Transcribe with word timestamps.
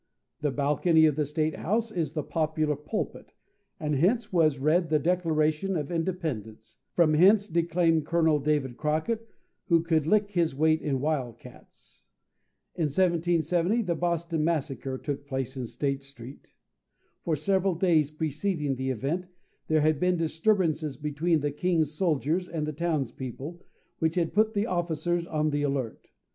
The 0.39 0.49
balcony 0.49 1.05
of 1.05 1.15
the 1.15 1.27
State 1.27 1.57
House 1.57 1.91
is 1.91 2.13
the 2.13 2.23
popular 2.23 2.75
pulpit, 2.75 3.33
and 3.79 3.93
hence 3.93 4.33
was 4.33 4.57
read 4.57 4.89
the 4.89 4.97
Declaration 4.97 5.77
of 5.77 5.91
Independence, 5.91 6.77
and 6.79 6.95
from 6.95 7.13
hence 7.13 7.45
declaimed 7.45 8.03
Colonel 8.07 8.39
David 8.39 8.77
Crockett, 8.77 9.29
who 9.65 9.83
"could 9.83 10.07
lick 10.07 10.31
his 10.31 10.55
weight 10.55 10.81
in 10.81 11.01
wild 11.01 11.37
cats." 11.37 12.05
In 12.73 12.85
1770 12.85 13.83
the 13.83 13.93
"Boston 13.93 14.43
massacre" 14.43 14.97
took 14.97 15.27
place 15.27 15.55
in 15.55 15.67
State 15.67 16.01
Street. 16.01 16.55
For 17.23 17.35
several 17.35 17.75
days 17.75 18.09
preceding 18.09 18.77
the 18.77 18.89
event, 18.89 19.27
there 19.67 19.81
had 19.81 19.99
been 19.99 20.17
disturbances 20.17 20.97
between 20.97 21.41
the 21.41 21.51
king's 21.51 21.91
soldiers 21.91 22.47
and 22.49 22.65
the 22.65 22.73
townspeople, 22.73 23.61
which 23.99 24.15
had 24.15 24.33
put 24.33 24.55
the 24.55 24.65
officers 24.65 25.27
on 25.27 25.51
the 25.51 25.61
alert. 25.61 26.09